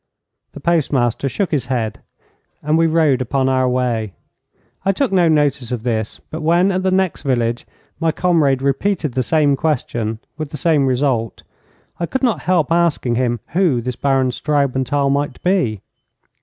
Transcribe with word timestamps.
The 0.53 0.59
postmaster 0.59 1.29
shook 1.29 1.51
his 1.51 1.67
head, 1.67 2.01
and 2.63 2.75
we 2.75 2.87
rode 2.87 3.21
upon 3.21 3.47
our 3.47 3.69
way. 3.69 4.15
I 4.83 4.93
took 4.93 5.11
no 5.11 5.27
notice 5.27 5.71
of 5.71 5.83
this, 5.83 6.19
but 6.31 6.41
when, 6.41 6.71
at 6.71 6.81
the 6.81 6.89
next 6.89 7.21
village, 7.21 7.67
my 7.99 8.11
comrade 8.11 8.63
repeated 8.63 9.11
the 9.11 9.21
same 9.21 9.55
question, 9.55 10.17
with 10.39 10.49
the 10.49 10.57
same 10.57 10.87
result, 10.87 11.43
I 11.99 12.07
could 12.07 12.23
not 12.23 12.41
help 12.49 12.71
asking 12.71 13.13
him 13.13 13.41
who 13.49 13.79
this 13.79 13.95
Baron 13.95 14.31
Straubenthal 14.31 15.11
might 15.11 15.39
be. 15.43 15.83